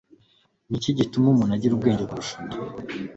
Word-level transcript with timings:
Ni 0.69 0.75
iki 0.79 0.91
gituma 0.99 1.27
umuntu 1.29 1.53
agira 1.55 1.73
ubwenge 1.73 2.03
kurusha 2.09 2.33
undi? 2.39 2.57